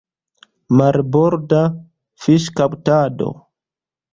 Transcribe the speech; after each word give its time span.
Marborda 0.79 1.61
fiŝkaptado. 2.25 3.31